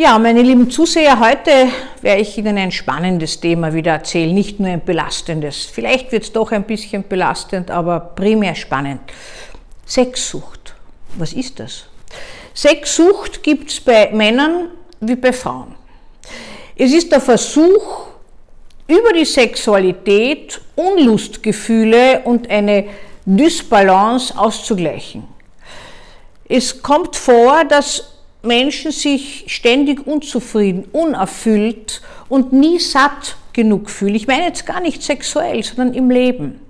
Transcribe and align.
Ja, 0.00 0.16
meine 0.16 0.42
lieben 0.42 0.70
Zuseher, 0.70 1.18
heute 1.18 1.50
werde 2.02 2.20
ich 2.22 2.38
Ihnen 2.38 2.56
ein 2.56 2.70
spannendes 2.70 3.40
Thema 3.40 3.74
wieder 3.74 3.90
erzählen, 3.94 4.32
nicht 4.32 4.60
nur 4.60 4.68
ein 4.68 4.84
belastendes. 4.84 5.64
Vielleicht 5.64 6.12
wird 6.12 6.22
es 6.22 6.32
doch 6.32 6.52
ein 6.52 6.62
bisschen 6.62 7.02
belastend, 7.02 7.68
aber 7.72 7.98
primär 7.98 8.54
spannend. 8.54 9.00
Sexsucht. 9.84 10.76
Was 11.16 11.32
ist 11.32 11.58
das? 11.58 11.86
Sexsucht 12.54 13.42
gibt 13.42 13.72
es 13.72 13.80
bei 13.80 14.12
Männern 14.12 14.70
wie 15.00 15.16
bei 15.16 15.32
Frauen. 15.32 15.74
Es 16.76 16.92
ist 16.92 17.10
der 17.10 17.20
Versuch, 17.20 18.06
über 18.86 19.12
die 19.12 19.24
Sexualität 19.24 20.60
Unlustgefühle 20.76 22.20
und 22.22 22.48
eine 22.48 22.84
Dysbalance 23.26 24.32
auszugleichen. 24.38 25.24
Es 26.48 26.80
kommt 26.80 27.16
vor, 27.16 27.64
dass 27.64 28.17
Menschen 28.42 28.92
sich 28.92 29.44
ständig 29.48 30.06
unzufrieden, 30.06 30.84
unerfüllt 30.92 32.02
und 32.28 32.52
nie 32.52 32.78
satt 32.78 33.36
genug 33.52 33.90
fühlen. 33.90 34.14
Ich 34.14 34.26
meine 34.26 34.44
jetzt 34.44 34.66
gar 34.66 34.80
nicht 34.80 35.02
sexuell, 35.02 35.62
sondern 35.62 35.94
im 35.94 36.10
Leben. 36.10 36.60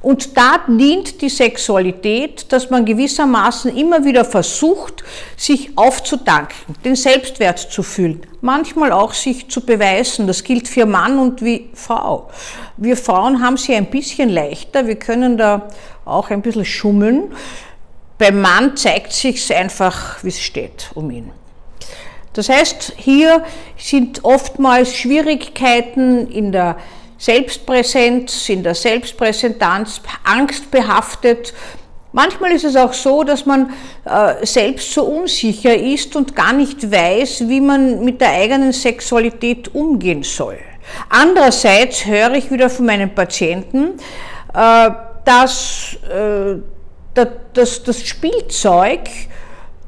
Und 0.00 0.36
da 0.36 0.60
dient 0.68 1.20
die 1.20 1.28
Sexualität, 1.28 2.52
dass 2.52 2.70
man 2.70 2.84
gewissermaßen 2.84 3.76
immer 3.76 4.04
wieder 4.04 4.24
versucht, 4.24 5.02
sich 5.36 5.76
aufzudanken, 5.76 6.76
den 6.84 6.94
Selbstwert 6.94 7.58
zu 7.58 7.82
fühlen, 7.82 8.20
manchmal 8.40 8.92
auch 8.92 9.12
sich 9.12 9.48
zu 9.48 9.66
beweisen. 9.66 10.28
Das 10.28 10.44
gilt 10.44 10.68
für 10.68 10.86
Mann 10.86 11.18
und 11.18 11.42
wie 11.42 11.70
Frau. 11.74 12.30
Wir 12.76 12.96
Frauen 12.96 13.42
haben 13.42 13.56
sie 13.56 13.74
ein 13.74 13.90
bisschen 13.90 14.28
leichter, 14.28 14.86
wir 14.86 14.96
können 14.96 15.36
da 15.36 15.68
auch 16.04 16.30
ein 16.30 16.42
bisschen 16.42 16.64
schummeln. 16.64 17.32
Beim 18.18 18.40
Mann 18.40 18.76
zeigt 18.76 19.12
sich 19.12 19.54
einfach, 19.54 20.22
wie 20.24 20.28
es 20.28 20.40
steht 20.40 20.90
um 20.94 21.10
ihn. 21.10 21.30
Das 22.32 22.48
heißt, 22.48 22.94
hier 22.96 23.42
sind 23.76 24.24
oftmals 24.24 24.94
Schwierigkeiten 24.94 26.28
in 26.28 26.52
der 26.52 26.76
Selbstpräsenz, 27.16 28.48
in 28.48 28.62
der 28.62 28.74
Selbstpräsentanz, 28.74 30.00
angstbehaftet. 30.24 31.52
Manchmal 32.12 32.52
ist 32.52 32.64
es 32.64 32.76
auch 32.76 32.92
so, 32.92 33.22
dass 33.22 33.44
man 33.44 33.72
äh, 34.04 34.46
selbst 34.46 34.92
so 34.92 35.04
unsicher 35.04 35.76
ist 35.76 36.16
und 36.16 36.34
gar 36.34 36.52
nicht 36.52 36.90
weiß, 36.90 37.48
wie 37.48 37.60
man 37.60 38.04
mit 38.04 38.20
der 38.20 38.30
eigenen 38.30 38.72
Sexualität 38.72 39.74
umgehen 39.74 40.22
soll. 40.22 40.58
Andererseits 41.08 42.06
höre 42.06 42.34
ich 42.34 42.50
wieder 42.50 42.70
von 42.70 42.86
meinen 42.86 43.14
Patienten, 43.14 43.98
äh, 44.54 44.90
dass 45.24 45.96
äh, 46.08 46.56
das, 47.26 47.82
das 47.82 48.06
Spielzeug 48.06 49.08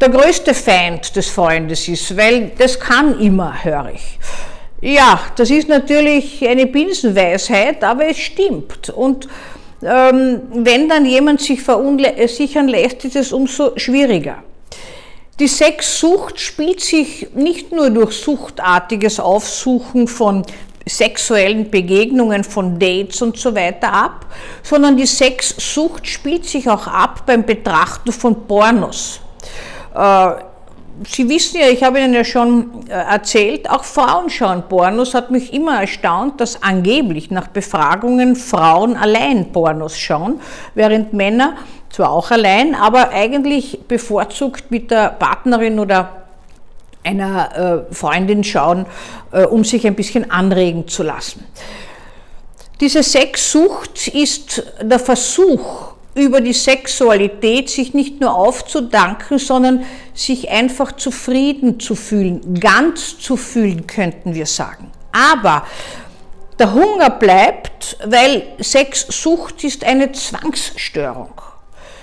der 0.01 0.09
größte 0.09 0.55
Feind 0.55 1.15
des 1.15 1.29
Freundes 1.29 1.87
ist, 1.87 2.17
weil 2.17 2.53
das 2.57 2.81
kann 2.81 3.21
immer, 3.21 3.63
höre 3.63 3.93
ich. 3.95 4.19
Ja, 4.81 5.21
das 5.37 5.51
ist 5.51 5.69
natürlich 5.69 6.47
eine 6.49 6.67
Binsenweisheit, 6.67 7.85
aber 7.85 8.09
es 8.09 8.19
stimmt. 8.19 8.89
Und 8.89 9.29
ähm, 9.83 10.41
wenn 10.53 10.89
dann 10.89 11.05
jemand 11.05 11.43
sich 11.43 11.61
verunsichern 11.61 12.69
lässt, 12.69 13.05
ist 13.05 13.17
es 13.17 13.33
umso 13.33 13.73
schwieriger. 13.77 14.43
Die 15.39 15.49
Sexsucht 15.49 16.41
spielt 16.41 16.81
sich 16.81 17.29
nicht 17.35 17.73
nur 17.73 17.91
durch 17.91 18.13
suchtartiges 18.13 19.21
Aufsuchen 19.21 20.07
von 20.07 20.45
sexuellen 20.87 21.71
Begegnungen, 21.71 22.45
von 22.45 22.79
Dates 22.79 23.23
und 23.23 23.37
so 23.37 23.55
weiter 23.55 23.93
ab, 23.93 24.27
sondern 24.63 24.97
die 24.97 25.07
Sexsucht 25.07 26.07
spielt 26.07 26.47
sich 26.47 26.69
auch 26.69 26.87
ab 26.87 27.25
beim 27.27 27.45
Betrachten 27.45 28.13
von 28.13 28.47
Pornos. 28.47 29.21
Äh, 29.95 30.31
Sie 31.09 31.27
wissen 31.31 31.59
ja, 31.59 31.69
ich 31.69 31.83
habe 31.83 31.99
Ihnen 31.99 32.13
ja 32.13 32.25
schon 32.25 32.87
äh, 32.89 32.93
erzählt, 32.93 33.71
auch 33.71 33.85
Frauen 33.85 34.29
schauen 34.29 34.65
Pornos. 34.69 35.15
Hat 35.15 35.31
mich 35.31 35.55
immer 35.55 35.81
erstaunt, 35.81 36.41
dass 36.43 36.63
angeblich 36.63 37.31
nach 37.31 37.49
Befragungen 37.49 38.37
Frauen 38.37 38.97
allein 38.97 39.51
Pornos 39.51 39.99
schauen, 39.99 40.41
während 40.75 41.15
Männer 41.15 41.55
zwar 41.89 42.11
auch 42.11 42.31
allein, 42.31 42.75
aber 42.75 43.11
eigentlich 43.11 43.81
bevorzugt 43.89 44.71
mit 44.71 44.91
der 44.91 45.09
Partnerin 45.09 45.79
oder 45.79 46.20
einer 47.03 47.87
äh, 47.91 47.95
Freundin 47.95 48.45
schauen, 48.45 48.87
äh, 49.33 49.45
um 49.45 49.65
sich 49.65 49.87
ein 49.87 49.95
bisschen 49.95 50.31
anregen 50.31 50.89
zu 50.89 51.03
lassen. 51.03 51.45
Diese 52.81 53.03
Sexsucht 53.03 54.09
ist 54.09 54.63
der 54.81 54.99
Versuch, 54.99 55.95
über 56.15 56.41
die 56.41 56.53
Sexualität 56.53 57.71
sich 57.71 57.95
nicht 57.95 58.21
nur 58.21 58.35
aufzudanken, 58.35 59.39
sondern 59.39 59.85
sich 60.15 60.51
einfach 60.51 60.93
zufrieden 60.93 61.79
zu 61.79 61.95
fühlen, 61.95 62.59
ganz 62.59 63.19
zu 63.19 63.37
fühlen, 63.37 63.87
könnten 63.87 64.35
wir 64.35 64.47
sagen. 64.47 64.91
Aber 65.13 65.67
der 66.59 66.75
Hunger 66.75 67.11
bleibt, 67.11 67.97
weil 68.05 68.43
Sexsucht 68.61 69.63
ist 69.65 69.85
eine 69.85 70.13
Zwangsstörung. 70.13 71.33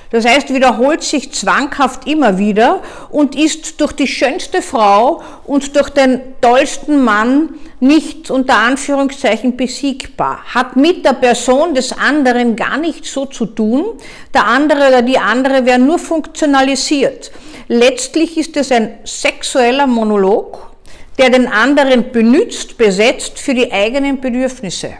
Das 0.09 0.25
heißt, 0.25 0.53
wiederholt 0.53 1.03
sich 1.03 1.33
zwanghaft 1.33 2.07
immer 2.07 2.37
wieder 2.37 2.81
und 3.09 3.35
ist 3.35 3.81
durch 3.81 3.91
die 3.91 4.07
schönste 4.07 4.61
Frau 4.61 5.21
und 5.45 5.75
durch 5.75 5.89
den 5.89 6.21
tollsten 6.39 7.03
Mann 7.03 7.55
nicht 7.79 8.31
unter 8.31 8.55
Anführungszeichen 8.55 9.57
besiegbar, 9.57 10.39
hat 10.53 10.75
mit 10.75 11.05
der 11.05 11.13
Person 11.13 11.75
des 11.75 11.91
anderen 11.91 12.55
gar 12.55 12.77
nichts 12.77 13.11
so 13.11 13.25
zu 13.25 13.45
tun, 13.45 13.85
der 14.33 14.47
andere 14.47 14.87
oder 14.87 15.01
die 15.01 15.19
andere 15.19 15.65
werden 15.65 15.85
nur 15.85 15.99
funktionalisiert. 15.99 17.31
Letztlich 17.67 18.37
ist 18.37 18.55
es 18.55 18.71
ein 18.71 18.99
sexueller 19.03 19.87
Monolog, 19.87 20.71
der 21.17 21.29
den 21.29 21.47
anderen 21.47 22.11
benützt, 22.11 22.77
besetzt 22.77 23.39
für 23.39 23.53
die 23.53 23.71
eigenen 23.71 24.21
Bedürfnisse. 24.21 24.93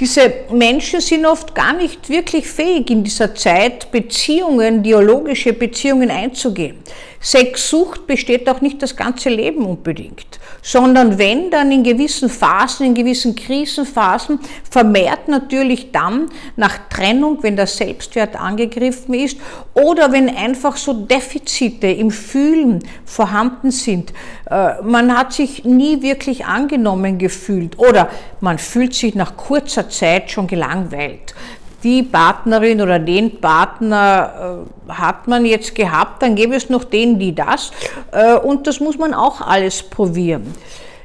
Diese 0.00 0.32
Menschen 0.50 1.02
sind 1.02 1.26
oft 1.26 1.54
gar 1.54 1.74
nicht 1.74 2.08
wirklich 2.08 2.46
fähig, 2.46 2.88
in 2.88 3.04
dieser 3.04 3.34
Zeit 3.34 3.92
Beziehungen, 3.92 4.82
dialogische 4.82 5.52
Beziehungen 5.52 6.10
einzugehen. 6.10 6.78
Sexsucht 7.22 8.06
besteht 8.06 8.48
auch 8.48 8.62
nicht 8.62 8.80
das 8.80 8.96
ganze 8.96 9.28
Leben 9.28 9.66
unbedingt, 9.66 10.40
sondern 10.62 11.18
wenn 11.18 11.50
dann 11.50 11.70
in 11.70 11.82
gewissen 11.82 12.30
Phasen, 12.30 12.86
in 12.86 12.94
gewissen 12.94 13.34
Krisenphasen, 13.34 14.40
vermehrt 14.70 15.28
natürlich 15.28 15.92
dann 15.92 16.30
nach 16.56 16.78
Trennung, 16.88 17.42
wenn 17.42 17.56
der 17.56 17.66
Selbstwert 17.66 18.36
angegriffen 18.36 19.12
ist 19.12 19.36
oder 19.74 20.12
wenn 20.12 20.34
einfach 20.34 20.78
so 20.78 20.94
Defizite 20.94 21.88
im 21.88 22.10
Fühlen 22.10 22.82
vorhanden 23.04 23.70
sind. 23.70 24.14
Äh, 24.50 24.82
man 24.82 25.16
hat 25.16 25.32
sich 25.32 25.64
nie 25.64 26.02
wirklich 26.02 26.44
angenommen 26.46 27.18
gefühlt 27.18 27.78
oder 27.78 28.08
man 28.40 28.58
fühlt 28.58 28.94
sich 28.94 29.14
nach 29.14 29.36
kurzer 29.36 29.88
Zeit 29.88 30.30
schon 30.30 30.46
gelangweilt 30.46 31.34
die 31.82 32.02
Partnerin 32.02 32.80
oder 32.80 32.98
den 32.98 33.40
Partner 33.40 34.66
äh, 34.88 34.92
hat 34.92 35.28
man 35.28 35.44
jetzt 35.44 35.74
gehabt, 35.74 36.22
dann 36.22 36.34
gäbe 36.34 36.54
es 36.54 36.68
noch 36.68 36.84
den, 36.84 37.18
die 37.18 37.34
das. 37.34 37.70
Äh, 38.12 38.34
und 38.34 38.66
das 38.66 38.80
muss 38.80 38.98
man 38.98 39.14
auch 39.14 39.40
alles 39.40 39.82
probieren. 39.82 40.54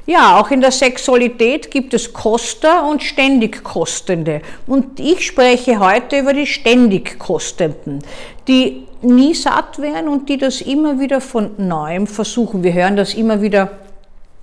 Ja, 0.08 0.40
auch 0.40 0.52
in 0.52 0.60
der 0.60 0.70
Sexualität 0.70 1.68
gibt 1.68 1.92
es 1.92 2.12
Koster 2.12 2.88
und 2.88 3.02
ständig 3.02 3.64
Kostende. 3.64 4.40
Und 4.68 5.00
ich 5.00 5.26
spreche 5.26 5.80
heute 5.80 6.20
über 6.20 6.32
die 6.32 6.46
ständig 6.46 7.18
Kostenden, 7.18 7.98
die 8.46 8.86
nie 9.02 9.34
satt 9.34 9.80
werden 9.80 10.06
und 10.06 10.28
die 10.28 10.38
das 10.38 10.60
immer 10.60 11.00
wieder 11.00 11.20
von 11.20 11.50
neuem 11.58 12.06
versuchen. 12.06 12.62
Wir 12.62 12.72
hören 12.72 12.94
das 12.94 13.14
immer 13.14 13.42
wieder 13.42 13.70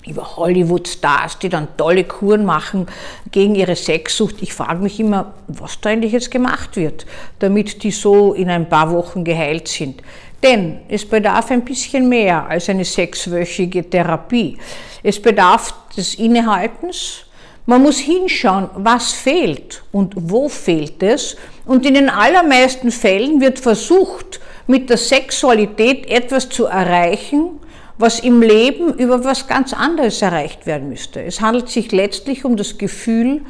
über 0.06 0.36
Hollywood-Stars, 0.36 1.40
die 1.40 1.48
dann 1.48 1.70
tolle 1.78 2.04
Kuren 2.04 2.44
machen 2.44 2.88
gegen 3.32 3.56
ihre 3.56 3.78
Sexsucht. 3.78 4.42
Ich 4.42 4.54
frage 4.54 4.84
mich 4.84 5.00
immer, 5.00 5.34
was 5.48 5.80
da 5.80 5.92
eigentlich 5.92 6.12
jetzt 6.12 6.30
gemacht 6.30 6.76
wird, 6.76 7.06
damit 7.40 7.84
die 7.84 7.92
so 7.92 8.34
in 8.34 8.50
ein 8.50 8.68
paar 8.68 8.92
Wochen 8.92 9.24
geheilt 9.24 9.70
sind. 9.70 10.02
Denn 10.44 10.82
es 10.90 11.08
bedarf 11.08 11.52
ein 11.52 11.64
bisschen 11.64 12.10
mehr 12.10 12.46
als 12.46 12.70
eine 12.70 12.84
sechswöchige 12.84 13.90
Therapie. 13.90 14.58
Es 15.02 15.22
bedarf 15.22 15.74
des 15.96 16.16
Innehaltens. 16.16 17.26
Man 17.66 17.82
muss 17.82 17.98
hinschauen, 18.00 18.70
was 18.76 19.14
fehlt 19.14 19.84
und 19.94 20.14
wo 20.18 20.50
fehlt 20.50 21.02
es. 21.02 21.38
Und 21.66 21.86
in 21.86 21.94
den 21.94 22.10
allermeisten 22.10 22.92
Fällen 22.92 23.40
wird 23.40 23.58
versucht, 23.58 24.42
mit 24.68 24.90
der 24.90 24.98
Sexualität 24.98 26.08
etwas 26.08 26.50
zu 26.50 26.66
erreichen, 26.66 27.60
was 27.98 28.20
im 28.20 28.42
Leben 28.42 28.94
über 28.96 29.24
was 29.24 29.48
ganz 29.48 29.72
anderes 29.72 30.22
erreicht 30.22 30.66
werden 30.66 30.90
müsste. 30.90 31.22
Es 31.24 31.40
handelt 31.40 31.70
sich 31.70 31.92
letztlich 31.94 32.44
um 32.44 32.58
das 32.58 32.78
Gefühl, 32.78 33.44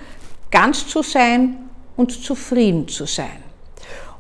ganz 0.52 0.88
zu 0.88 1.02
sein 1.02 1.58
und 1.96 2.12
zufrieden 2.12 2.88
zu 2.88 3.06
sein. 3.06 3.44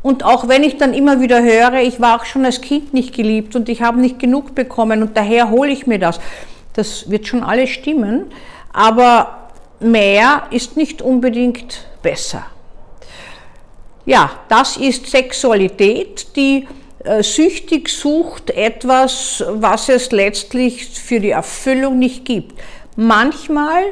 Und 0.03 0.23
auch 0.23 0.49
wenn 0.49 0.63
ich 0.63 0.77
dann 0.77 0.93
immer 0.93 1.21
wieder 1.21 1.41
höre, 1.41 1.81
ich 1.81 1.99
war 1.99 2.19
auch 2.19 2.25
schon 2.25 2.45
als 2.45 2.61
Kind 2.61 2.93
nicht 2.93 3.15
geliebt 3.15 3.55
und 3.55 3.69
ich 3.69 3.81
habe 3.81 3.99
nicht 3.99 4.19
genug 4.19 4.53
bekommen 4.53 5.01
und 5.01 5.17
daher 5.17 5.49
hole 5.49 5.71
ich 5.71 5.87
mir 5.87 5.97
das, 5.97 6.19
das 6.73 7.09
wird 7.09 7.25
schon 7.25 7.41
alles 7.41 7.69
stimmen, 7.69 8.25
aber 8.73 9.49
mehr 9.79 10.43
ist 10.51 10.75
nicht 10.75 11.01
unbedingt 11.01 11.87
besser. 12.01 12.45
Ja, 14.05 14.31
das 14.49 14.75
ist 14.75 15.07
Sexualität, 15.07 16.35
die 16.35 16.67
äh, 17.05 17.23
süchtig 17.23 17.87
sucht 17.87 18.49
etwas, 18.49 19.43
was 19.47 19.87
es 19.87 20.11
letztlich 20.11 20.87
für 20.87 21.21
die 21.21 21.29
Erfüllung 21.29 21.99
nicht 21.99 22.25
gibt. 22.25 22.59
Manchmal, 22.97 23.83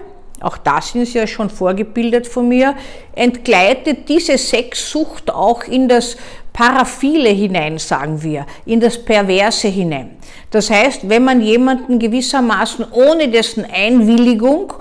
auch 0.41 0.57
da 0.57 0.81
sind 0.81 1.05
sie 1.05 1.19
ja 1.19 1.27
schon 1.27 1.49
vorgebildet 1.49 2.27
von 2.27 2.47
mir, 2.47 2.75
entgleitet 3.13 4.09
diese 4.09 4.37
Sexsucht 4.37 5.31
auch 5.31 5.63
in 5.63 5.87
das 5.87 6.17
Paraphile 6.53 7.29
hinein, 7.29 7.77
sagen 7.77 8.21
wir, 8.21 8.45
in 8.65 8.79
das 8.79 8.97
Perverse 8.97 9.67
hinein. 9.69 10.17
Das 10.49 10.69
heißt, 10.69 11.07
wenn 11.07 11.23
man 11.23 11.41
jemanden 11.41 11.97
gewissermaßen 11.97 12.85
ohne 12.91 13.29
dessen 13.29 13.65
Einwilligung, 13.65 14.73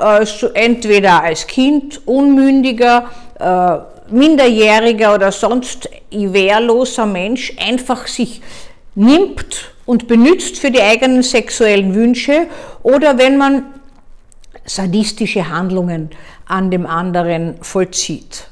äh, 0.00 0.24
entweder 0.54 1.22
als 1.22 1.46
Kind, 1.46 2.00
Unmündiger, 2.06 3.10
äh, 3.38 3.78
Minderjähriger 4.10 5.14
oder 5.14 5.32
sonst 5.32 5.90
wehrloser 6.10 7.04
Mensch 7.04 7.52
einfach 7.58 8.06
sich 8.06 8.40
nimmt 8.94 9.72
und 9.84 10.08
benützt 10.08 10.58
für 10.58 10.70
die 10.70 10.80
eigenen 10.80 11.22
sexuellen 11.22 11.94
Wünsche 11.94 12.46
oder 12.82 13.18
wenn 13.18 13.36
man 13.36 13.64
sadistische 14.68 15.48
Handlungen 15.48 16.10
an 16.46 16.70
dem 16.70 16.86
anderen 16.86 17.56
vollzieht. 17.62 18.48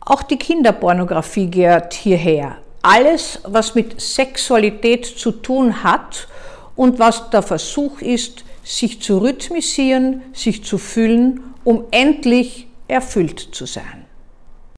Auch 0.00 0.22
die 0.22 0.38
Kinderpornografie 0.38 1.50
gehört 1.50 1.94
hierher. 1.94 2.56
Alles, 2.82 3.40
was 3.44 3.74
mit 3.74 4.00
Sexualität 4.00 5.04
zu 5.04 5.30
tun 5.32 5.84
hat 5.84 6.26
und 6.74 6.98
was 6.98 7.30
der 7.30 7.42
Versuch 7.42 8.00
ist, 8.00 8.44
sich 8.64 9.00
zu 9.02 9.18
rhythmisieren, 9.18 10.22
sich 10.32 10.64
zu 10.64 10.78
fühlen, 10.78 11.54
um 11.64 11.84
endlich 11.90 12.66
erfüllt 12.88 13.38
zu 13.52 13.66
sein. 13.66 13.99